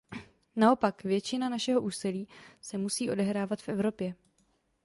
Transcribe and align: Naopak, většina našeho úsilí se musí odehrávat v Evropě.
Naopak, 0.55 1.03
většina 1.03 1.49
našeho 1.49 1.81
úsilí 1.81 2.27
se 2.61 2.77
musí 2.77 3.11
odehrávat 3.11 3.61
v 3.61 3.69
Evropě. 3.69 4.15